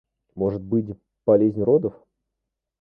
[0.33, 0.89] Может быть,
[1.27, 1.93] болезнь родов.